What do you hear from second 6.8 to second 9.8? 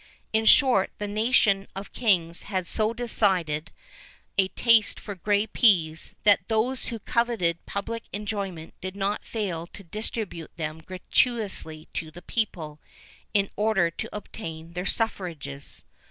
who coveted public employment did not fail